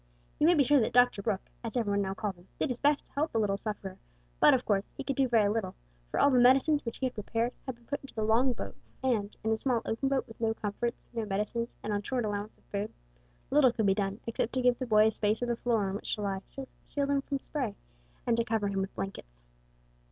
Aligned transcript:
You 0.39 0.47
may 0.47 0.55
be 0.55 0.63
sure 0.63 0.79
that 0.79 0.93
Dr 0.93 1.21
Brooke, 1.21 1.51
as 1.63 1.77
every 1.77 1.91
one 1.91 2.01
now 2.01 2.15
called 2.15 2.33
him, 2.33 2.47
did 2.57 2.69
his 2.71 2.79
best 2.79 3.05
to 3.05 3.13
help 3.13 3.31
the 3.31 3.39
little 3.39 3.55
sufferer, 3.55 3.99
but, 4.39 4.51
of 4.51 4.65
course, 4.65 4.89
he 4.97 5.03
could 5.03 5.15
do 5.15 5.27
very 5.27 5.47
little, 5.47 5.75
for 6.09 6.19
all 6.19 6.31
the 6.31 6.39
medicines 6.39 6.83
which 6.83 6.97
he 6.97 7.05
had 7.05 7.13
prepared 7.13 7.53
had 7.67 7.75
been 7.75 7.85
put 7.85 8.01
into 8.01 8.15
the 8.15 8.23
long 8.23 8.53
boat, 8.53 8.75
and, 9.03 9.37
in 9.43 9.51
a 9.51 9.57
small 9.57 9.83
open 9.85 10.09
boat 10.09 10.27
with 10.27 10.41
no 10.41 10.55
comforts, 10.55 11.05
no 11.13 11.23
medicines, 11.23 11.75
and 11.83 11.93
on 11.93 12.01
short 12.01 12.25
allowance 12.25 12.57
of 12.57 12.63
food, 12.71 12.91
little 13.51 13.71
could 13.71 13.85
be 13.85 13.93
done, 13.93 14.19
except 14.25 14.53
to 14.53 14.61
give 14.63 14.79
the 14.79 14.87
boy 14.87 15.05
a 15.05 15.11
space 15.11 15.43
of 15.43 15.47
the 15.47 15.55
floor 15.55 15.83
on 15.87 15.93
which 15.93 16.15
to 16.15 16.23
lie, 16.23 16.41
to 16.55 16.67
shield 16.87 17.11
him 17.11 17.21
from 17.21 17.37
spray, 17.37 17.75
and 18.25 18.37
to 18.37 18.43
cover 18.43 18.69
him 18.69 18.81
with 18.81 18.95
blankets. 18.95 19.43